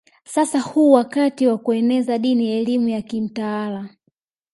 [0.23, 3.89] Sasa huu wakati wa kueneza dini elimu ya kimtaala